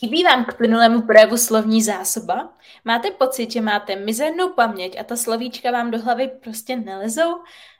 Chybí 0.00 0.24
vám 0.24 0.44
k 0.44 0.56
plynulému 0.56 1.02
projevu 1.02 1.36
slovní 1.36 1.82
zásoba? 1.82 2.52
Máte 2.84 3.10
pocit, 3.10 3.52
že 3.52 3.60
máte 3.60 3.96
mizernou 3.96 4.48
paměť 4.48 5.00
a 5.00 5.04
ta 5.04 5.16
slovíčka 5.16 5.70
vám 5.70 5.90
do 5.90 5.98
hlavy 5.98 6.30
prostě 6.42 6.76
nelezou? 6.76 7.34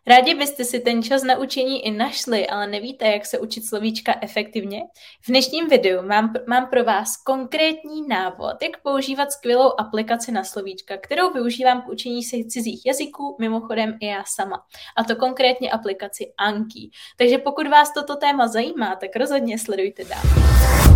Rádi 0.06 0.34
byste 0.34 0.64
si 0.64 0.80
ten 0.80 1.02
čas 1.02 1.22
na 1.22 1.38
učení 1.38 1.86
i 1.86 1.90
našli, 1.90 2.46
ale 2.46 2.66
nevíte, 2.66 3.06
jak 3.06 3.26
se 3.26 3.38
učit 3.38 3.66
slovíčka 3.66 4.14
efektivně? 4.20 4.82
V 5.22 5.28
dnešním 5.28 5.68
videu 5.68 6.02
mám, 6.02 6.34
mám 6.48 6.66
pro 6.66 6.84
vás 6.84 7.16
konkrétní 7.16 8.08
návod, 8.08 8.62
jak 8.62 8.82
používat 8.82 9.32
skvělou 9.32 9.80
aplikaci 9.80 10.32
na 10.32 10.44
slovíčka, 10.44 10.96
kterou 10.96 11.32
využívám 11.32 11.82
k 11.82 11.88
učení 11.88 12.22
se 12.22 12.36
cizích 12.48 12.86
jazyků, 12.86 13.36
mimochodem 13.40 13.98
i 14.00 14.06
já 14.06 14.24
sama. 14.26 14.62
A 14.96 15.04
to 15.04 15.16
konkrétně 15.16 15.70
aplikaci 15.70 16.32
Anki. 16.38 16.90
Takže 17.16 17.38
pokud 17.38 17.66
vás 17.66 17.92
toto 17.94 18.16
téma 18.16 18.48
zajímá, 18.48 18.96
tak 18.96 19.16
rozhodně 19.16 19.58
sledujte 19.58 20.04
dál. 20.04 20.95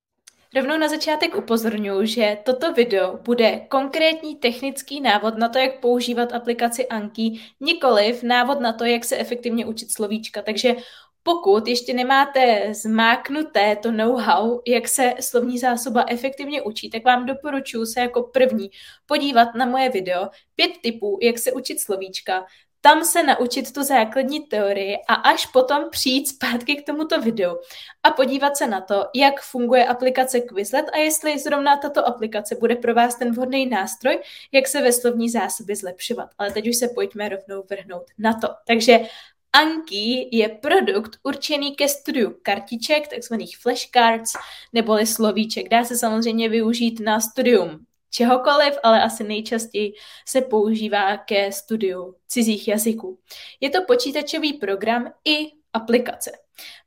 Rovnou 0.55 0.77
na 0.77 0.87
začátek 0.87 1.35
upozorňuji, 1.35 2.07
že 2.07 2.37
toto 2.43 2.73
video 2.73 3.17
bude 3.17 3.59
konkrétní 3.69 4.35
technický 4.35 5.01
návod 5.01 5.37
na 5.37 5.49
to, 5.49 5.59
jak 5.59 5.79
používat 5.79 6.33
aplikaci 6.33 6.87
Anki, 6.87 7.39
nikoliv 7.59 8.23
návod 8.23 8.59
na 8.59 8.73
to, 8.73 8.85
jak 8.85 9.05
se 9.05 9.17
efektivně 9.17 9.65
učit 9.65 9.91
slovíčka. 9.91 10.41
Takže 10.41 10.75
pokud 11.23 11.67
ještě 11.67 11.93
nemáte 11.93 12.73
zmáknuté 12.73 13.75
to 13.75 13.91
know-how, 13.91 14.59
jak 14.67 14.87
se 14.87 15.13
slovní 15.19 15.59
zásoba 15.59 16.05
efektivně 16.07 16.61
učí, 16.61 16.89
tak 16.89 17.05
vám 17.05 17.25
doporučuji 17.25 17.85
se 17.85 17.99
jako 17.99 18.23
první 18.23 18.69
podívat 19.05 19.55
na 19.55 19.65
moje 19.65 19.89
video 19.89 20.29
pět 20.55 20.71
typů, 20.81 21.19
jak 21.21 21.39
se 21.39 21.51
učit 21.51 21.79
slovíčka, 21.79 22.45
tam 22.81 23.05
se 23.05 23.23
naučit 23.23 23.73
tu 23.73 23.83
základní 23.83 24.39
teorii 24.39 24.97
a 25.07 25.13
až 25.13 25.45
potom 25.45 25.89
přijít 25.89 26.27
zpátky 26.27 26.75
k 26.75 26.85
tomuto 26.85 27.21
videu 27.21 27.57
a 28.03 28.11
podívat 28.11 28.57
se 28.57 28.67
na 28.67 28.81
to, 28.81 29.05
jak 29.15 29.41
funguje 29.41 29.85
aplikace 29.85 30.39
Quizlet 30.39 30.85
a 30.93 30.97
jestli 30.97 31.39
zrovna 31.39 31.77
tato 31.77 32.07
aplikace 32.07 32.55
bude 32.55 32.75
pro 32.75 32.93
vás 32.93 33.15
ten 33.15 33.31
vhodný 33.33 33.65
nástroj, 33.65 34.19
jak 34.51 34.67
se 34.67 34.81
ve 34.81 34.91
slovní 34.91 35.29
zásobě 35.29 35.75
zlepšovat. 35.75 36.29
Ale 36.37 36.51
teď 36.51 36.67
už 36.67 36.75
se 36.75 36.87
pojďme 36.87 37.29
rovnou 37.29 37.63
vrhnout 37.69 38.03
na 38.17 38.33
to. 38.33 38.47
Takže 38.67 38.99
Anki 39.53 40.29
je 40.31 40.49
produkt 40.49 41.17
určený 41.23 41.75
ke 41.75 41.87
studiu 41.87 42.35
kartiček, 42.41 43.07
takzvaných 43.07 43.57
flashcards, 43.57 44.33
neboli 44.73 45.07
slovíček. 45.07 45.69
Dá 45.69 45.83
se 45.83 45.97
samozřejmě 45.97 46.49
využít 46.49 46.99
na 46.99 47.19
studium 47.19 47.85
čehokoliv, 48.11 48.73
ale 48.83 49.03
asi 49.03 49.23
nejčastěji 49.23 49.93
se 50.27 50.41
používá 50.41 51.17
ke 51.17 51.51
studiu 51.51 52.15
cizích 52.27 52.67
jazyků. 52.67 53.19
Je 53.59 53.69
to 53.69 53.79
počítačový 53.87 54.53
program 54.53 55.11
i 55.25 55.47
aplikace. 55.73 56.31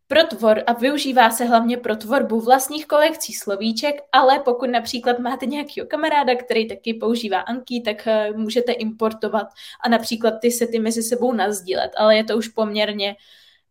Pro 0.07 0.25
tvor 0.25 0.63
a 0.67 0.73
využívá 0.73 1.31
se 1.31 1.45
hlavně 1.45 1.77
pro 1.77 1.97
tvorbu 1.97 2.41
vlastních 2.41 2.87
kolekcí 2.87 3.33
slovíček, 3.33 3.95
ale 4.13 4.39
pokud 4.39 4.71
například 4.71 5.19
máte 5.19 5.47
nějakého 5.47 5.87
kamaráda, 5.87 6.35
který 6.35 6.69
taky 6.69 6.95
používá 6.95 7.41
Anki, 7.41 7.81
tak 7.81 8.07
eh, 8.07 8.33
můžete 8.33 8.73
importovat 8.73 9.47
a 9.85 9.89
například 9.89 10.31
ty 10.41 10.51
sety 10.51 10.79
mezi 10.79 11.03
sebou 11.03 11.33
nazdílet, 11.33 11.91
ale 11.97 12.17
je 12.17 12.25
to 12.25 12.37
už 12.37 12.49
poměrně 12.49 13.09
uh, 13.09 13.17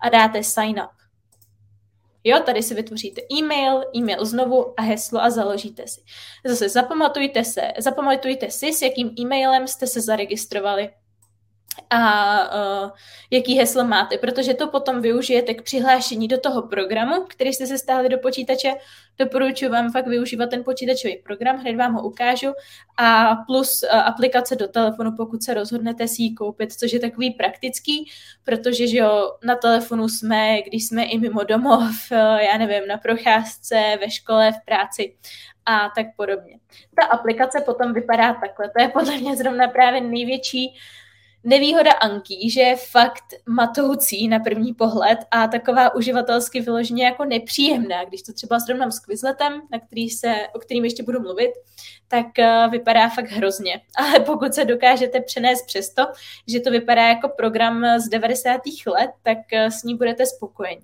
a 0.02 0.08
dáte 0.08 0.42
sign 0.42 0.80
up. 0.80 1.01
Jo, 2.24 2.40
tady 2.46 2.62
si 2.62 2.74
vytvoříte 2.74 3.20
e-mail, 3.38 3.84
e-mail 3.96 4.24
znovu 4.24 4.80
a 4.80 4.82
heslo 4.82 5.22
a 5.22 5.30
založíte 5.30 5.86
si. 5.86 6.00
Zase 6.44 6.68
zapamatujte 6.68 7.44
se, 7.44 7.72
zapamatujte 7.78 8.50
si, 8.50 8.72
s 8.72 8.82
jakým 8.82 9.14
e-mailem 9.20 9.66
jste 9.66 9.86
se 9.86 10.00
zaregistrovali 10.00 10.90
a 11.92 12.84
uh, 12.84 12.90
jaký 13.30 13.58
heslo 13.58 13.84
máte, 13.84 14.18
protože 14.18 14.54
to 14.54 14.68
potom 14.68 15.02
využijete 15.02 15.54
k 15.54 15.62
přihlášení 15.62 16.28
do 16.28 16.40
toho 16.40 16.62
programu, 16.62 17.24
který 17.28 17.52
jste 17.52 17.66
se 17.66 17.78
stáhli 17.78 18.08
do 18.08 18.18
počítače. 18.18 18.74
Doporučuji 19.18 19.68
vám 19.68 19.92
fakt 19.92 20.06
využívat 20.06 20.50
ten 20.50 20.64
počítačový 20.64 21.16
program, 21.16 21.56
hned 21.56 21.76
vám 21.76 21.94
ho 21.94 22.02
ukážu 22.02 22.52
a 22.96 23.36
plus 23.46 23.82
uh, 23.82 23.98
aplikace 23.98 24.56
do 24.56 24.68
telefonu, 24.68 25.12
pokud 25.16 25.42
se 25.42 25.54
rozhodnete 25.54 26.08
si 26.08 26.22
ji 26.22 26.34
koupit, 26.34 26.72
což 26.72 26.92
je 26.92 27.00
takový 27.00 27.30
praktický, 27.30 28.10
protože 28.44 28.86
že 28.86 28.98
jo, 28.98 29.36
na 29.44 29.56
telefonu 29.56 30.08
jsme, 30.08 30.62
když 30.62 30.86
jsme 30.86 31.04
i 31.04 31.18
mimo 31.18 31.44
domov, 31.44 32.10
uh, 32.12 32.18
já 32.36 32.58
nevím, 32.58 32.88
na 32.88 32.98
procházce, 32.98 33.98
ve 34.00 34.10
škole, 34.10 34.52
v 34.52 34.64
práci 34.64 35.14
a 35.66 35.88
tak 35.96 36.06
podobně. 36.16 36.58
Ta 37.00 37.06
aplikace 37.06 37.60
potom 37.60 37.92
vypadá 37.92 38.32
takhle. 38.32 38.70
To 38.76 38.82
je 38.82 38.88
podle 38.88 39.18
mě 39.18 39.36
zrovna 39.36 39.68
právě 39.68 40.00
největší 40.00 40.74
Nevýhoda 41.44 41.92
Anky, 41.92 42.50
že 42.50 42.60
je 42.60 42.76
fakt 42.76 43.24
matoucí 43.46 44.28
na 44.28 44.38
první 44.38 44.74
pohled 44.74 45.18
a 45.30 45.48
taková 45.48 45.94
uživatelsky 45.94 46.60
vyloženě 46.60 47.04
jako 47.04 47.24
nepříjemná. 47.24 48.04
Když 48.04 48.22
to 48.22 48.32
třeba 48.32 48.60
srovnám 48.60 48.92
s 48.92 49.00
Quizletem, 49.00 49.62
na 49.72 49.78
který 49.80 50.10
se, 50.10 50.34
o 50.54 50.58
kterým 50.58 50.84
ještě 50.84 51.02
budu 51.02 51.20
mluvit, 51.20 51.52
tak 52.08 52.26
uh, 52.38 52.70
vypadá 52.70 53.08
fakt 53.08 53.30
hrozně. 53.30 53.80
Ale 53.96 54.20
pokud 54.20 54.54
se 54.54 54.64
dokážete 54.64 55.20
přenést 55.20 55.66
přesto, 55.66 56.02
že 56.48 56.60
to 56.60 56.70
vypadá 56.70 57.08
jako 57.08 57.28
program 57.28 57.84
z 58.00 58.08
90. 58.08 58.60
let, 58.86 59.10
tak 59.22 59.38
uh, 59.52 59.58
s 59.66 59.82
ní 59.82 59.96
budete 59.96 60.26
spokojeni. 60.26 60.82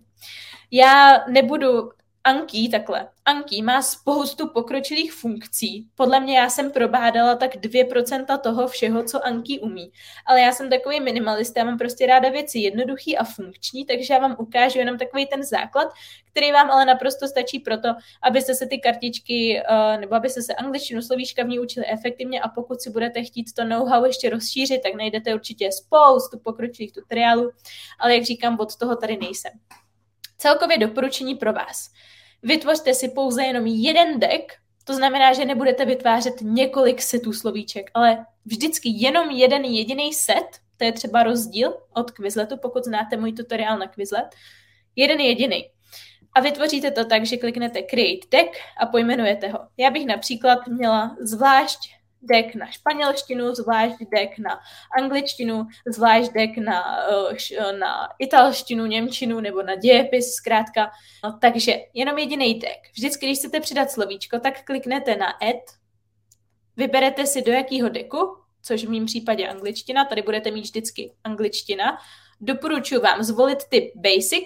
Já 0.71 1.25
nebudu 1.29 1.91
Anki, 2.25 2.69
takhle, 2.69 3.09
Anki 3.25 3.63
má 3.63 3.83
spoustu 3.83 4.49
pokročilých 4.49 5.13
funkcí. 5.13 5.89
Podle 5.95 6.21
mě 6.21 6.39
já 6.39 6.51
jsem 6.51 6.71
probádala 6.71 7.35
tak 7.35 7.55
2% 7.57 8.39
toho 8.39 8.69
všeho, 8.69 9.05
co 9.05 9.27
Anki 9.27 9.61
umí. 9.61 9.93
Ale 10.27 10.41
já 10.41 10.53
jsem 10.53 10.71
takový 10.71 11.01
minimalista, 11.01 11.61
já 11.61 11.65
mám 11.65 11.79
prostě 11.79 12.07
ráda 12.07 12.29
věci 12.29 12.59
jednoduchý 12.59 13.19
a 13.19 13.25
funkční, 13.25 13.85
takže 13.85 14.15
já 14.15 14.21
vám 14.21 14.37
ukážu 14.39 14.79
jenom 14.79 14.99
takový 14.99 15.27
ten 15.27 15.43
základ, 15.43 15.89
který 16.31 16.53
vám 16.53 16.71
ale 16.71 16.85
naprosto 16.85 17.29
stačí 17.29 17.59
pro 17.61 17.79
to, 17.79 17.89
abyste 18.23 18.55
se 18.55 18.67
ty 18.67 18.79
kartičky, 18.79 19.63
uh, 19.71 20.01
nebo 20.01 20.15
abyste 20.15 20.43
se 20.43 20.55
angličtinu, 20.55 21.03
slovíčka 21.03 21.45
v 21.45 21.49
ní 21.49 21.59
učili 21.59 21.87
efektivně 21.87 22.41
a 22.41 22.49
pokud 22.49 22.81
si 22.81 22.91
budete 22.91 23.23
chtít 23.23 23.53
to 23.55 23.65
know-how 23.65 24.05
ještě 24.05 24.31
rozšířit, 24.31 24.83
tak 24.83 24.95
najdete 24.95 25.35
určitě 25.35 25.73
spoustu 25.73 26.39
pokročilých 26.39 26.93
tutoriálů, 26.93 27.51
ale 27.99 28.15
jak 28.15 28.25
říkám, 28.25 28.61
od 28.61 28.77
toho 28.77 28.97
tady 28.97 29.17
nejsem. 29.17 29.53
Celkově 30.39 30.79
doporučení 30.79 31.35
pro 31.35 31.53
vás. 31.53 31.91
Vytvořte 32.43 32.95
si 32.95 33.09
pouze 33.09 33.43
jenom 33.43 33.67
jeden 33.67 34.21
deck, 34.21 34.53
to 34.85 34.95
znamená, 34.95 35.33
že 35.33 35.45
nebudete 35.45 35.85
vytvářet 35.85 36.35
několik 36.43 37.03
setů 37.03 37.33
slovíček, 37.33 37.91
ale 37.95 38.27
vždycky 38.45 38.89
jenom 38.93 39.31
jeden 39.31 39.65
jediný 39.65 40.13
set, 40.13 40.47
to 40.77 40.85
je 40.85 40.93
třeba 40.93 41.23
rozdíl 41.23 41.77
od 41.95 42.11
Quizletu, 42.11 42.57
pokud 42.57 42.85
znáte 42.85 43.17
můj 43.17 43.33
tutoriál 43.33 43.79
na 43.79 43.87
Quizlet, 43.87 44.27
jeden 44.97 45.21
jediný. 45.21 45.71
A 46.35 46.41
vytvoříte 46.41 46.91
to 46.91 47.05
tak, 47.05 47.27
že 47.27 47.37
kliknete 47.37 47.83
Create 47.83 48.27
Deck 48.31 48.57
a 48.81 48.87
pojmenujete 48.87 49.49
ho. 49.49 49.59
Já 49.77 49.91
bych 49.91 50.07
například 50.07 50.67
měla 50.67 51.17
zvlášť 51.21 51.98
deck 52.23 52.55
na 52.55 52.67
španělštinu, 52.67 53.55
zvlášť 53.55 53.97
deck 54.11 54.39
na 54.39 54.61
angličtinu, 54.99 55.67
zvlášť 55.87 56.33
deck 56.33 56.57
na, 56.57 56.97
eh, 57.31 57.73
na 57.73 58.09
italštinu, 58.19 58.87
němčinu 58.87 59.41
nebo 59.41 59.63
na 59.63 59.75
dějepis 59.75 60.33
zkrátka. 60.35 60.91
No, 61.25 61.39
takže 61.41 61.73
jenom 61.95 62.19
jediný 62.19 62.55
deck. 62.55 62.81
Vždycky, 62.93 63.27
když 63.27 63.39
chcete 63.39 63.61
přidat 63.61 63.91
slovíčko, 63.91 64.41
tak 64.41 64.65
kliknete 64.65 65.17
na 65.17 65.27
add, 65.27 65.63
vyberete 66.77 67.27
si 67.27 67.43
do 67.43 67.53
jakého 67.53 67.89
deku, 67.89 68.37
což 68.63 68.85
v 68.85 68.91
mém 68.91 69.07
případě 69.07 69.49
angličtina, 69.49 70.05
tady 70.05 70.23
budete 70.23 70.51
mít 70.51 70.65
vždycky 70.65 71.13
angličtina. 71.25 71.99
Doporučuji 72.41 73.01
vám 73.01 73.23
zvolit 73.23 73.59
typ 73.69 73.93
basic, 73.95 74.45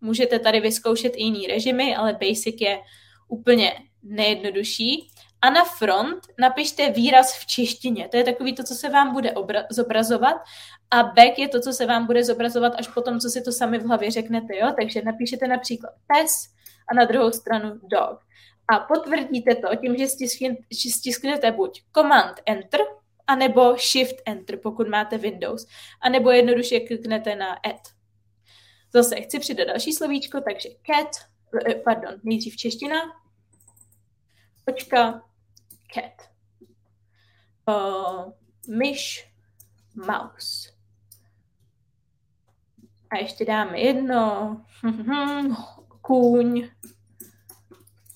můžete 0.00 0.38
tady 0.38 0.60
vyzkoušet 0.60 1.12
i 1.16 1.22
jiný 1.22 1.46
režimy, 1.46 1.96
ale 1.96 2.12
basic 2.12 2.60
je 2.60 2.80
úplně 3.28 3.72
nejjednodušší 4.02 5.11
a 5.42 5.50
na 5.50 5.64
front 5.64 6.26
napište 6.38 6.90
výraz 6.90 7.38
v 7.38 7.46
češtině. 7.46 8.08
To 8.08 8.16
je 8.16 8.24
takový 8.24 8.54
to, 8.54 8.62
co 8.62 8.74
se 8.74 8.88
vám 8.88 9.12
bude 9.12 9.30
obra- 9.30 9.66
zobrazovat 9.70 10.36
a 10.90 11.02
back 11.02 11.38
je 11.38 11.48
to, 11.48 11.60
co 11.60 11.72
se 11.72 11.86
vám 11.86 12.06
bude 12.06 12.24
zobrazovat 12.24 12.72
až 12.78 12.88
potom, 12.88 13.20
co 13.20 13.30
si 13.30 13.42
to 13.42 13.52
sami 13.52 13.78
v 13.78 13.86
hlavě 13.86 14.10
řeknete. 14.10 14.56
Jo? 14.56 14.72
Takže 14.80 15.02
napíšete 15.02 15.46
například 15.48 15.92
pes 16.06 16.48
a 16.88 16.94
na 16.94 17.04
druhou 17.04 17.30
stranu 17.30 17.80
dog. 17.82 18.20
A 18.68 18.78
potvrdíte 18.78 19.54
to 19.54 19.76
tím, 19.76 19.96
že 19.96 20.08
stisknete 20.90 21.52
buď 21.52 21.82
Command 21.96 22.40
Enter, 22.46 22.80
anebo 23.26 23.76
Shift 23.76 24.16
Enter, 24.26 24.58
pokud 24.62 24.88
máte 24.88 25.18
Windows, 25.18 25.66
anebo 26.00 26.30
jednoduše 26.30 26.80
kliknete 26.80 27.36
na 27.36 27.52
Add. 27.52 27.80
Zase 28.94 29.20
chci 29.20 29.38
přidat 29.38 29.64
další 29.64 29.92
slovíčko, 29.92 30.40
takže 30.40 30.68
cat, 30.86 31.08
eh, 31.68 31.74
pardon, 31.74 32.14
nejdřív 32.22 32.56
čeština, 32.56 32.98
kočka, 34.64 35.22
cat. 35.94 36.28
Uh, 37.68 38.32
myš, 38.68 39.32
mouse. 39.94 40.72
A 43.10 43.16
ještě 43.18 43.44
dáme 43.44 43.80
jedno. 43.80 44.56
Kůň, 46.00 46.68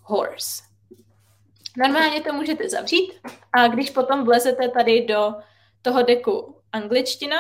horse. 0.02 0.62
Normálně 1.76 2.20
to 2.20 2.32
můžete 2.32 2.69
zavřít 2.69 3.12
a 3.52 3.69
když 3.69 3.90
potom 3.90 4.25
vlezete 4.25 4.69
tady 4.69 5.06
do 5.06 5.34
toho 5.82 6.02
deku 6.02 6.61
angličtina, 6.72 7.37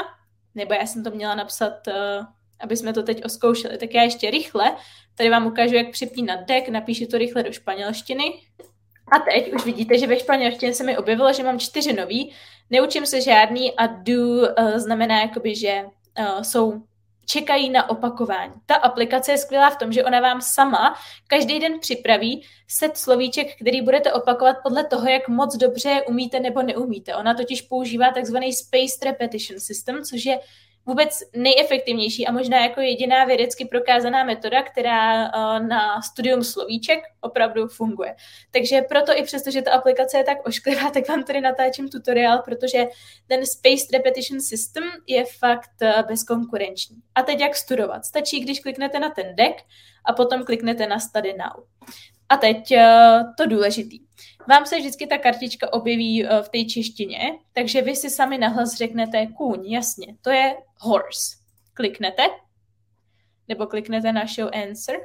nebo 0.54 0.74
já 0.74 0.86
jsem 0.86 1.04
to 1.04 1.10
měla 1.10 1.34
napsat, 1.34 1.86
uh, 1.86 2.26
aby 2.60 2.76
jsme 2.76 2.92
to 2.92 3.02
teď 3.02 3.24
oskoušeli, 3.24 3.78
tak 3.78 3.94
já 3.94 4.02
ještě 4.02 4.30
rychle, 4.30 4.76
tady 5.14 5.30
vám 5.30 5.46
ukážu, 5.46 5.74
jak 5.74 5.90
připínat 5.90 6.40
dek, 6.40 6.68
napíšu 6.68 7.06
to 7.06 7.18
rychle 7.18 7.42
do 7.42 7.52
španělštiny. 7.52 8.42
A 9.12 9.18
teď 9.18 9.52
už 9.52 9.64
vidíte, 9.64 9.98
že 9.98 10.06
ve 10.06 10.18
španělštině 10.18 10.74
se 10.74 10.84
mi 10.84 10.98
objevilo, 10.98 11.32
že 11.32 11.42
mám 11.42 11.58
čtyři 11.58 11.92
nový. 11.92 12.32
Neučím 12.70 13.06
se 13.06 13.20
žádný 13.20 13.76
a 13.76 13.86
do 13.86 14.22
uh, 14.22 14.46
znamená 14.76 15.20
jakoby, 15.20 15.54
že 15.54 15.84
uh, 16.18 16.42
jsou 16.42 16.82
čekají 17.26 17.70
na 17.70 17.90
opakování. 17.90 18.52
Ta 18.66 18.74
aplikace 18.74 19.32
je 19.32 19.38
skvělá 19.38 19.70
v 19.70 19.76
tom, 19.76 19.92
že 19.92 20.04
ona 20.04 20.20
vám 20.20 20.40
sama 20.40 20.94
každý 21.26 21.60
den 21.60 21.78
připraví 21.80 22.44
set 22.68 22.96
slovíček, 22.96 23.56
který 23.56 23.82
budete 23.82 24.12
opakovat 24.12 24.56
podle 24.62 24.84
toho, 24.84 25.08
jak 25.08 25.28
moc 25.28 25.56
dobře 25.56 26.02
umíte 26.08 26.40
nebo 26.40 26.62
neumíte. 26.62 27.14
Ona 27.14 27.34
totiž 27.34 27.62
používá 27.62 28.10
takzvaný 28.10 28.52
Spaced 28.52 29.02
Repetition 29.04 29.60
System, 29.60 30.02
což 30.02 30.24
je 30.24 30.40
vůbec 30.86 31.18
nejefektivnější 31.36 32.26
a 32.26 32.32
možná 32.32 32.62
jako 32.62 32.80
jediná 32.80 33.24
vědecky 33.24 33.64
prokázaná 33.64 34.24
metoda, 34.24 34.62
která 34.62 35.26
eh, 35.26 35.30
na 35.60 36.02
studium 36.02 36.44
slovíček 36.44 37.00
opravdu 37.20 37.68
funguje. 37.68 38.16
Takže 38.50 38.82
proto 38.82 39.12
i 39.18 39.22
přesto, 39.22 39.50
že 39.50 39.62
ta 39.62 39.72
aplikace 39.72 40.18
je 40.18 40.24
tak 40.24 40.46
ošklivá, 40.46 40.90
tak 40.94 41.08
vám 41.08 41.24
tady 41.24 41.40
natáčím 41.40 41.88
tutoriál, 41.88 42.38
protože 42.44 42.84
ten 43.26 43.46
Spaced 43.46 43.92
Repetition 43.92 44.40
System 44.40 44.84
je 45.06 45.24
fakt 45.38 45.82
eh, 45.82 46.02
bezkonkurenční. 46.08 46.96
A 47.14 47.22
teď 47.22 47.40
jak 47.40 47.56
studovat? 47.56 48.04
Stačí, 48.04 48.40
když 48.40 48.60
kliknete 48.60 48.98
na 48.98 49.10
ten 49.10 49.36
deck 49.36 49.62
a 50.04 50.12
potom 50.12 50.44
kliknete 50.44 50.86
na 50.86 50.98
Study 50.98 51.34
Now. 51.38 51.64
A 52.28 52.36
teď 52.36 52.72
eh, 52.72 53.20
to 53.36 53.46
důležitý. 53.46 54.00
Vám 54.48 54.66
se 54.66 54.78
vždycky 54.78 55.06
ta 55.06 55.18
kartička 55.18 55.72
objeví 55.72 56.24
eh, 56.24 56.42
v 56.42 56.48
té 56.48 56.64
češtině, 56.64 57.18
takže 57.52 57.82
vy 57.82 57.96
si 57.96 58.10
sami 58.10 58.38
nahlas 58.38 58.76
řeknete 58.76 59.26
kůň, 59.26 59.66
jasně, 59.66 60.06
to 60.22 60.30
je 60.30 60.56
horse. 60.78 61.36
Kliknete, 61.74 62.22
nebo 63.48 63.66
kliknete 63.66 64.12
na 64.12 64.26
show 64.26 64.50
answer. 64.54 64.96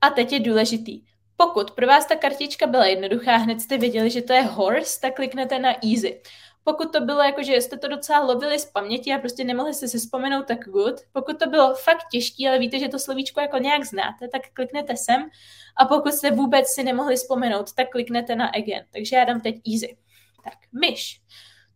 A 0.00 0.10
teď 0.10 0.32
je 0.32 0.40
důležitý. 0.40 1.04
Pokud 1.36 1.70
pro 1.70 1.86
vás 1.86 2.06
ta 2.06 2.16
kartička 2.16 2.66
byla 2.66 2.86
jednoduchá, 2.86 3.36
hned 3.36 3.60
jste 3.60 3.78
věděli, 3.78 4.10
že 4.10 4.22
to 4.22 4.32
je 4.32 4.42
horse, 4.42 5.00
tak 5.00 5.14
kliknete 5.14 5.58
na 5.58 5.70
easy 5.70 6.20
pokud 6.64 6.92
to 6.92 7.00
bylo 7.00 7.22
jako, 7.22 7.42
že 7.42 7.54
jste 7.54 7.78
to 7.78 7.88
docela 7.88 8.20
lovili 8.20 8.58
z 8.58 8.64
paměti 8.64 9.12
a 9.12 9.18
prostě 9.18 9.44
nemohli 9.44 9.74
jste 9.74 9.88
si 9.88 9.98
vzpomenout 9.98 10.46
tak 10.46 10.64
good, 10.64 10.94
pokud 11.12 11.38
to 11.38 11.50
bylo 11.50 11.74
fakt 11.74 12.04
těžké, 12.12 12.48
ale 12.48 12.58
víte, 12.58 12.78
že 12.78 12.88
to 12.88 12.98
slovíčko 12.98 13.40
jako 13.40 13.58
nějak 13.58 13.84
znáte, 13.84 14.28
tak 14.28 14.42
kliknete 14.52 14.96
sem 14.96 15.28
a 15.76 15.84
pokud 15.84 16.12
jste 16.12 16.30
vůbec 16.30 16.68
si 16.68 16.84
nemohli 16.84 17.16
vzpomenout, 17.16 17.72
tak 17.72 17.90
kliknete 17.90 18.36
na 18.36 18.46
again. 18.46 18.84
Takže 18.92 19.16
já 19.16 19.24
dám 19.24 19.40
teď 19.40 19.54
easy. 19.72 19.96
Tak, 20.44 20.58
myš. 20.80 21.20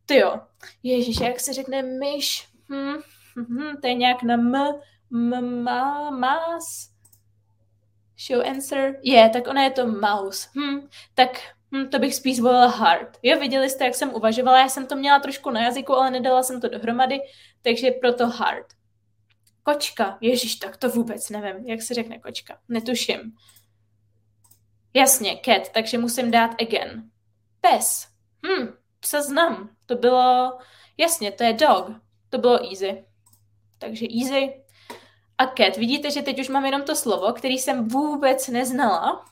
Ty 0.06 0.16
jo. 0.16 0.40
Ježíš, 0.82 1.20
jak 1.20 1.40
se 1.40 1.52
řekne 1.52 1.82
myš? 1.82 2.48
Hm, 2.68 2.94
hm, 3.36 3.44
hm, 3.44 3.76
to 3.80 3.86
je 3.86 3.94
nějak 3.94 4.22
na 4.22 4.34
m, 4.34 4.54
m, 5.12 5.62
ma, 5.62 6.10
mas. 6.10 6.92
Show 8.26 8.46
answer. 8.46 9.00
Je, 9.02 9.14
yeah, 9.14 9.32
tak 9.32 9.46
ona 9.46 9.64
je 9.64 9.70
to 9.70 9.86
mouse. 9.86 10.48
Hm, 10.56 10.88
tak 11.14 11.28
Hm, 11.74 11.88
to 11.88 11.98
bych 11.98 12.14
spíš 12.14 12.36
zvolila 12.36 12.66
hard. 12.66 13.18
Jo, 13.22 13.40
viděli 13.40 13.70
jste, 13.70 13.84
jak 13.84 13.94
jsem 13.94 14.14
uvažovala, 14.14 14.58
já 14.58 14.68
jsem 14.68 14.86
to 14.86 14.96
měla 14.96 15.20
trošku 15.20 15.50
na 15.50 15.62
jazyku, 15.64 15.92
ale 15.92 16.10
nedala 16.10 16.42
jsem 16.42 16.60
to 16.60 16.68
dohromady, 16.68 17.20
takže 17.62 17.90
proto 17.90 18.26
hard. 18.26 18.66
Kočka, 19.62 20.18
ježíš, 20.20 20.56
tak 20.56 20.76
to 20.76 20.88
vůbec 20.88 21.30
nevím, 21.30 21.66
jak 21.66 21.82
se 21.82 21.94
řekne 21.94 22.18
kočka, 22.18 22.58
netuším. 22.68 23.36
Jasně, 24.94 25.40
cat, 25.44 25.68
takže 25.68 25.98
musím 25.98 26.30
dát 26.30 26.50
again. 26.62 27.10
Pes, 27.60 28.08
hm, 28.46 28.68
psa 29.00 29.22
znám, 29.22 29.70
to 29.86 29.94
bylo, 29.94 30.58
jasně, 30.96 31.32
to 31.32 31.44
je 31.44 31.52
dog, 31.52 31.90
to 32.30 32.38
bylo 32.38 32.70
easy. 32.70 33.04
Takže 33.78 34.06
easy. 34.20 34.62
A 35.38 35.46
cat, 35.46 35.76
vidíte, 35.76 36.10
že 36.10 36.22
teď 36.22 36.40
už 36.40 36.48
mám 36.48 36.64
jenom 36.64 36.82
to 36.82 36.96
slovo, 36.96 37.32
který 37.32 37.58
jsem 37.58 37.88
vůbec 37.88 38.48
neznala, 38.48 39.24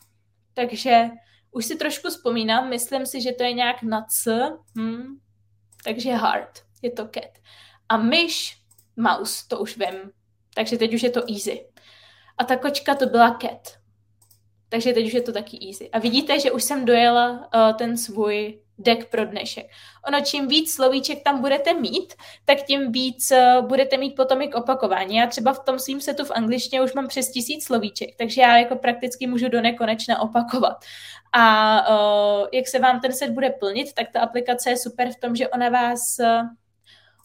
takže 0.54 1.10
už 1.50 1.64
si 1.66 1.76
trošku 1.76 2.08
vzpomínám, 2.08 2.68
myslím 2.68 3.06
si, 3.06 3.20
že 3.20 3.32
to 3.32 3.42
je 3.42 3.52
nějak 3.52 3.82
na 3.82 4.02
C, 4.02 4.50
hm, 4.78 5.18
takže 5.84 6.12
hard, 6.12 6.50
je 6.82 6.90
to 6.90 7.04
cat. 7.04 7.38
A 7.88 7.96
myš, 7.96 8.58
mouse, 8.96 9.44
to 9.48 9.58
už 9.58 9.76
vím, 9.76 10.10
takže 10.54 10.76
teď 10.76 10.94
už 10.94 11.02
je 11.02 11.10
to 11.10 11.20
easy. 11.32 11.66
A 12.38 12.44
ta 12.44 12.56
kočka 12.56 12.94
to 12.94 13.06
byla 13.06 13.38
cat, 13.42 13.78
takže 14.68 14.92
teď 14.92 15.06
už 15.06 15.12
je 15.12 15.22
to 15.22 15.32
taky 15.32 15.58
easy. 15.68 15.90
A 15.90 15.98
vidíte, 15.98 16.40
že 16.40 16.52
už 16.52 16.64
jsem 16.64 16.84
dojela 16.84 17.30
uh, 17.30 17.76
ten 17.76 17.96
svůj 17.96 18.62
deck 18.80 19.10
pro 19.10 19.24
dnešek. 19.24 19.66
Ono, 20.08 20.20
čím 20.20 20.48
víc 20.48 20.74
slovíček 20.74 21.22
tam 21.24 21.40
budete 21.40 21.74
mít, 21.74 22.14
tak 22.44 22.62
tím 22.62 22.92
víc 22.92 23.30
uh, 23.30 23.66
budete 23.66 23.96
mít 23.96 24.16
potom 24.16 24.42
i 24.42 24.48
k 24.48 24.54
opakování. 24.54 25.16
Já 25.16 25.26
třeba 25.26 25.52
v 25.52 25.64
tom 25.64 25.78
svým 25.78 26.00
setu 26.00 26.24
v 26.24 26.30
angličtině 26.30 26.82
už 26.82 26.92
mám 26.92 27.08
přes 27.08 27.30
tisíc 27.30 27.64
slovíček, 27.64 28.10
takže 28.18 28.40
já 28.40 28.56
jako 28.58 28.76
prakticky 28.76 29.26
můžu 29.26 29.48
do 29.48 29.60
nekonečna 29.60 30.20
opakovat. 30.20 30.76
A 31.32 31.76
uh, 31.88 32.48
jak 32.52 32.68
se 32.68 32.78
vám 32.78 33.00
ten 33.00 33.12
set 33.12 33.30
bude 33.30 33.50
plnit, 33.50 33.94
tak 33.94 34.06
ta 34.12 34.20
aplikace 34.20 34.70
je 34.70 34.76
super 34.76 35.12
v 35.12 35.20
tom, 35.20 35.36
že 35.36 35.48
ona 35.48 35.68
vás, 35.68 36.16
uh, 36.20 36.48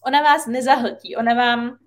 ona 0.07 0.21
vás 0.21 0.47
nezahltí, 0.47 1.15
ona 1.15 1.33
vám 1.33 1.77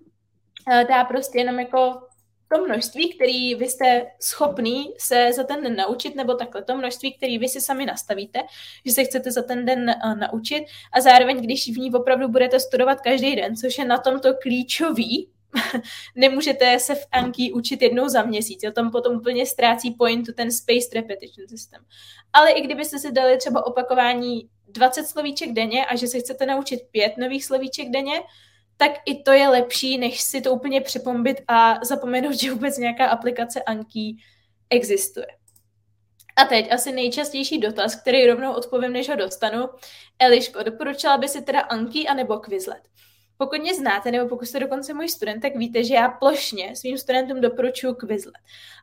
dá 0.89 1.03
prostě 1.03 1.39
jenom 1.39 1.59
jako 1.59 2.08
to 2.53 2.63
množství, 2.65 3.13
který 3.13 3.55
vy 3.55 3.69
jste 3.69 4.11
schopný 4.19 4.93
se 4.97 5.33
za 5.33 5.43
ten 5.43 5.63
den 5.63 5.75
naučit, 5.75 6.15
nebo 6.15 6.33
takhle 6.33 6.63
to 6.63 6.77
množství, 6.77 7.13
který 7.13 7.37
vy 7.37 7.49
si 7.49 7.61
sami 7.61 7.85
nastavíte, 7.85 8.39
že 8.85 8.91
se 8.91 9.03
chcete 9.03 9.31
za 9.31 9.41
ten 9.41 9.65
den 9.65 9.95
uh, 10.05 10.15
naučit 10.15 10.65
a 10.93 11.01
zároveň, 11.01 11.41
když 11.41 11.73
v 11.73 11.77
ní 11.77 11.93
opravdu 11.93 12.27
budete 12.27 12.59
studovat 12.59 13.01
každý 13.01 13.35
den, 13.35 13.55
což 13.55 13.77
je 13.77 13.85
na 13.85 13.97
tomto 13.97 14.33
klíčový, 14.33 15.29
nemůžete 16.15 16.79
se 16.79 16.95
v 16.95 17.05
Anki 17.11 17.53
učit 17.53 17.81
jednou 17.81 18.07
za 18.07 18.23
měsíc, 18.23 18.59
jo, 18.63 18.71
tam 18.71 18.91
potom 18.91 19.15
úplně 19.15 19.45
ztrácí 19.45 19.91
pointu 19.91 20.33
ten 20.33 20.51
spaced 20.51 20.93
repetition 20.93 21.47
system. 21.47 21.85
Ale 22.33 22.51
i 22.51 22.61
kdybyste 22.61 22.99
si 22.99 23.11
dali 23.11 23.37
třeba 23.37 23.65
opakování 23.65 24.49
20 24.67 25.07
slovíček 25.07 25.53
denně 25.53 25.85
a 25.85 25.95
že 25.95 26.07
se 26.07 26.19
chcete 26.19 26.45
naučit 26.45 26.79
pět 26.91 27.17
nových 27.17 27.45
slovíček 27.45 27.89
denně, 27.89 28.21
tak 28.81 28.91
i 29.05 29.23
to 29.23 29.31
je 29.31 29.49
lepší, 29.49 29.97
než 29.97 30.21
si 30.21 30.41
to 30.41 30.51
úplně 30.51 30.81
přepombit 30.81 31.41
a 31.47 31.79
zapomenout, 31.85 32.33
že 32.39 32.51
vůbec 32.51 32.77
nějaká 32.77 33.07
aplikace 33.07 33.61
Anki 33.63 34.15
existuje. 34.69 35.27
A 36.35 36.45
teď 36.45 36.71
asi 36.71 36.91
nejčastější 36.91 37.57
dotaz, 37.57 37.95
který 37.95 38.27
rovnou 38.27 38.53
odpovím, 38.53 38.93
než 38.93 39.09
ho 39.09 39.15
dostanu. 39.15 39.69
Eliško, 40.19 40.63
doporučila 40.63 41.17
by 41.17 41.27
si 41.27 41.41
teda 41.41 41.59
Anki 41.59 42.07
anebo 42.07 42.39
Quizlet? 42.39 42.81
Pokud 43.41 43.59
mě 43.59 43.75
znáte, 43.75 44.11
nebo 44.11 44.29
pokud 44.29 44.45
jste 44.45 44.59
dokonce 44.59 44.93
můj 44.93 45.09
student, 45.09 45.41
tak 45.41 45.55
víte, 45.55 45.83
že 45.83 45.93
já 45.93 46.07
plošně 46.09 46.75
svým 46.75 46.97
studentům 46.97 47.41
doporučuji 47.41 47.93
Quizlet. 47.93 48.35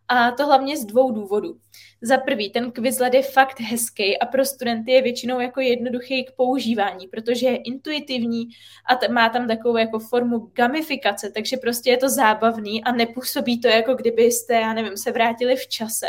A 0.08 0.30
to 0.30 0.46
hlavně 0.46 0.76
z 0.76 0.84
dvou 0.84 1.10
důvodů. 1.10 1.58
Za 2.02 2.18
prvý, 2.18 2.50
ten 2.50 2.72
Quizlet 2.72 3.14
je 3.14 3.22
fakt 3.22 3.60
hezký 3.60 4.18
a 4.18 4.26
pro 4.26 4.44
studenty 4.44 4.90
je 4.90 5.02
většinou 5.02 5.40
jako 5.40 5.60
jednoduchý 5.60 6.24
k 6.24 6.32
používání, 6.32 7.08
protože 7.08 7.46
je 7.46 7.56
intuitivní 7.56 8.48
a 8.90 8.94
t- 8.94 9.08
má 9.08 9.28
tam 9.28 9.48
takovou 9.48 9.76
jako 9.76 9.98
formu 9.98 10.38
gamifikace, 10.38 11.30
takže 11.30 11.56
prostě 11.56 11.90
je 11.90 11.96
to 11.96 12.08
zábavný 12.08 12.84
a 12.84 12.92
nepůsobí 12.92 13.60
to 13.60 13.68
jako 13.68 13.94
kdybyste, 13.94 14.54
já 14.54 14.72
nevím, 14.72 14.96
se 14.96 15.12
vrátili 15.12 15.56
v 15.56 15.68
čase 15.68 16.08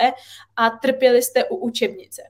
a 0.55 0.69
trpěli 0.69 1.21
jste 1.21 1.45
u 1.45 1.55
učebnice. 1.55 2.21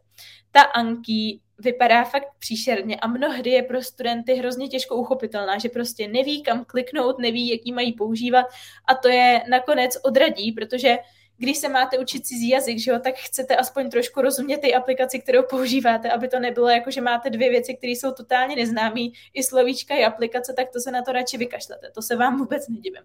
Ta 0.52 0.62
Anki 0.62 1.40
vypadá 1.60 2.04
fakt 2.04 2.28
příšerně 2.40 2.96
a 2.96 3.08
mnohdy 3.08 3.50
je 3.50 3.64
pro 3.64 3.84
studenty 3.84 4.34
hrozně 4.34 4.68
těžko 4.68 4.96
uchopitelná, 4.96 5.58
že 5.58 5.70
prostě 5.70 6.08
neví, 6.08 6.44
kam 6.44 6.66
kliknout, 6.66 7.20
neví, 7.20 7.50
jaký 7.50 7.74
mají 7.74 7.94
používat 7.94 8.46
a 8.88 8.96
to 8.96 9.08
je 9.08 9.42
nakonec 9.50 9.98
odradí, 10.04 10.52
protože 10.52 10.98
když 11.38 11.58
se 11.58 11.70
máte 11.70 12.00
učit 12.00 12.26
cizí 12.26 12.50
jazyk, 12.50 12.80
že 12.80 12.92
jo, 12.92 13.00
tak 13.00 13.16
chcete 13.16 13.56
aspoň 13.56 13.90
trošku 13.90 14.22
rozumět 14.22 14.58
ty 14.58 14.74
aplikaci, 14.76 15.20
kterou 15.20 15.44
používáte, 15.44 16.12
aby 16.12 16.28
to 16.28 16.40
nebylo 16.40 16.70
jako, 16.70 16.92
že 16.92 17.02
máte 17.02 17.30
dvě 17.30 17.50
věci, 17.50 17.74
které 17.74 17.92
jsou 17.92 18.12
totálně 18.12 18.56
neznámé, 18.56 19.02
i 19.34 19.44
slovíčka, 19.44 19.96
i 19.96 20.04
aplikace, 20.04 20.54
tak 20.54 20.70
to 20.74 20.80
se 20.80 20.92
na 20.92 21.02
to 21.02 21.12
radši 21.12 21.38
vykašlete. 21.38 21.92
To 21.96 22.02
se 22.02 22.16
vám 22.16 22.38
vůbec 22.38 22.68
nedivím. 22.68 23.04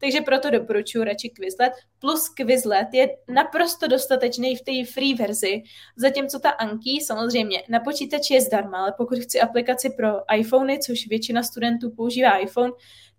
Takže 0.00 0.20
proto 0.20 0.50
doporučuji 0.50 1.04
radši 1.04 1.28
Quizlet. 1.28 1.72
Plus 1.98 2.28
Quizlet 2.28 2.88
je 2.92 3.08
naprosto 3.28 3.86
dostatečný 3.86 4.56
v 4.56 4.62
té 4.62 4.92
free 4.92 5.14
verzi, 5.14 5.62
zatímco 5.96 6.38
ta 6.38 6.50
Anki 6.50 7.00
samozřejmě 7.04 7.62
na 7.68 7.80
počítači 7.80 8.34
je 8.34 8.40
zdarma, 8.40 8.78
ale 8.78 8.94
pokud 8.96 9.18
chci 9.18 9.40
aplikaci 9.40 9.90
pro 9.90 10.34
iPhony, 10.36 10.78
což 10.78 11.06
většina 11.06 11.42
studentů 11.42 11.90
používá 11.90 12.38
iPhone, 12.38 12.72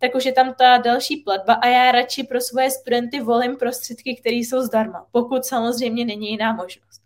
tak 0.05 0.15
už 0.15 0.25
je 0.25 0.33
tam 0.33 0.53
ta 0.53 0.77
další 0.77 1.17
platba 1.17 1.53
a 1.53 1.67
já 1.67 1.91
radši 1.91 2.23
pro 2.23 2.41
svoje 2.41 2.71
studenty 2.71 3.19
volím 3.19 3.55
prostředky, 3.57 4.15
které 4.15 4.35
jsou 4.35 4.61
zdarma, 4.61 5.05
pokud 5.11 5.45
samozřejmě 5.45 6.05
není 6.05 6.29
jiná 6.29 6.53
možnost. 6.53 7.01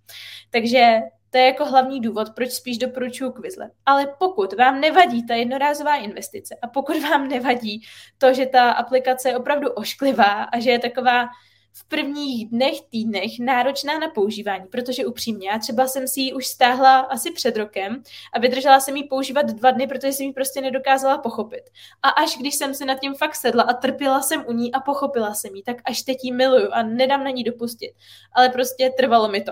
Takže 0.51 0.99
to 1.29 1.37
je 1.37 1.45
jako 1.45 1.65
hlavní 1.65 2.01
důvod, 2.01 2.29
proč 2.35 2.51
spíš 2.51 2.77
doporučuji 2.77 3.31
Quizlet. 3.31 3.71
Ale 3.85 4.07
pokud 4.19 4.53
vám 4.53 4.81
nevadí 4.81 5.27
ta 5.27 5.35
jednorázová 5.35 5.95
investice 5.95 6.55
a 6.61 6.67
pokud 6.67 7.01
vám 7.01 7.27
nevadí 7.27 7.81
to, 8.17 8.33
že 8.33 8.45
ta 8.45 8.71
aplikace 8.71 9.29
je 9.29 9.37
opravdu 9.37 9.69
ošklivá 9.71 10.43
a 10.43 10.59
že 10.59 10.71
je 10.71 10.79
taková 10.79 11.27
v 11.73 11.87
prvních 11.87 12.49
dnech, 12.49 12.81
týdnech 12.89 13.39
náročná 13.39 13.99
na 13.99 14.07
používání, 14.09 14.67
protože 14.67 15.05
upřímně, 15.05 15.49
já 15.49 15.59
třeba 15.59 15.87
jsem 15.87 16.07
si 16.07 16.21
ji 16.21 16.33
už 16.33 16.47
stáhla 16.47 16.99
asi 16.99 17.31
před 17.31 17.57
rokem 17.57 18.03
a 18.33 18.39
vydržela 18.39 18.79
jsem 18.79 18.95
ji 18.95 19.03
používat 19.03 19.45
dva 19.45 19.71
dny, 19.71 19.87
protože 19.87 20.13
jsem 20.13 20.25
ji 20.25 20.33
prostě 20.33 20.61
nedokázala 20.61 21.17
pochopit. 21.17 21.63
A 22.03 22.09
až 22.09 22.37
když 22.37 22.55
jsem 22.55 22.73
si 22.73 22.85
nad 22.85 22.99
tím 22.99 23.15
fakt 23.15 23.35
sedla 23.35 23.63
a 23.63 23.73
trpěla 23.73 24.21
jsem 24.21 24.45
u 24.47 24.51
ní 24.51 24.73
a 24.73 24.79
pochopila 24.79 25.33
jsem 25.33 25.55
ji, 25.55 25.63
tak 25.63 25.77
až 25.85 26.01
teď 26.01 26.17
ji 26.23 26.31
miluju 26.31 26.69
a 26.71 26.83
nedám 26.83 27.23
na 27.23 27.29
ní 27.29 27.43
dopustit. 27.43 27.91
Ale 28.33 28.49
prostě 28.49 28.89
trvalo 28.97 29.27
mi 29.27 29.41
to. 29.41 29.51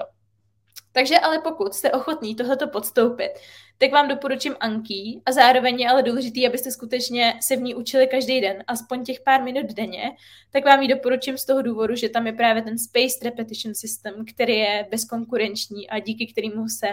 Takže 0.91 1.19
ale 1.19 1.39
pokud 1.39 1.73
jste 1.73 1.91
ochotní 1.91 2.35
tohleto 2.35 2.67
podstoupit, 2.67 3.31
tak 3.77 3.91
vám 3.91 4.07
doporučím 4.07 4.55
Anki 4.59 5.21
a 5.25 5.31
zároveň 5.31 5.79
je 5.79 5.89
ale 5.89 6.03
důležitý, 6.03 6.47
abyste 6.47 6.71
skutečně 6.71 7.33
se 7.41 7.55
v 7.55 7.61
ní 7.61 7.75
učili 7.75 8.07
každý 8.07 8.41
den, 8.41 8.63
aspoň 8.67 9.03
těch 9.03 9.19
pár 9.19 9.43
minut 9.43 9.65
denně, 9.65 10.11
tak 10.51 10.65
vám 10.65 10.81
ji 10.81 10.87
doporučím 10.87 11.37
z 11.37 11.45
toho 11.45 11.61
důvodu, 11.61 11.95
že 11.95 12.09
tam 12.09 12.27
je 12.27 12.33
právě 12.33 12.61
ten 12.61 12.77
Spaced 12.77 13.23
Repetition 13.23 13.75
System, 13.75 14.25
který 14.33 14.57
je 14.57 14.87
bezkonkurenční 14.91 15.89
a 15.89 15.99
díky 15.99 16.27
kterému 16.27 16.69
se 16.69 16.87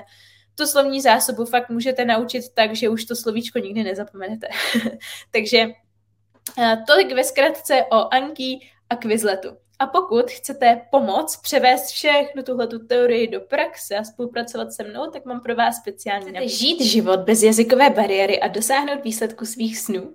tu 0.55 0.67
slovní 0.67 1.01
zásobu 1.01 1.45
fakt 1.45 1.71
můžete 1.71 2.05
naučit 2.05 2.45
tak, 2.55 2.77
že 2.77 2.89
už 2.89 3.05
to 3.05 3.17
slovíčko 3.17 3.59
nikdy 3.59 3.85
nezapomenete. 3.85 4.49
Takže 5.31 5.67
eh, 6.59 6.77
tolik 6.87 7.13
ve 7.13 7.25
zkratce 7.25 7.85
o 7.93 8.15
Anki 8.15 8.59
a 8.91 8.97
Quizletu. 8.97 9.64
A 9.85 9.87
pokud 9.87 10.31
chcete 10.31 10.81
pomoct 10.91 11.37
převést 11.43 11.87
všechnu 11.87 12.43
tuhle 12.43 12.69
teorii 12.89 13.29
do 13.29 13.41
praxe 13.41 13.97
a 13.97 14.05
spolupracovat 14.05 14.73
se 14.73 14.85
mnou, 14.85 15.11
tak 15.11 15.25
mám 15.25 15.41
pro 15.41 15.57
vás 15.57 15.77
speciální 15.77 16.31
Chcete 16.31 16.49
žít 16.49 16.85
život 16.85 17.21
bez 17.21 17.43
jazykové 17.43 17.91
bariéry 17.91 18.41
a 18.41 18.49
dosáhnout 18.49 19.05
výsledku 19.05 19.47
svých 19.47 19.79
snů? 19.79 20.15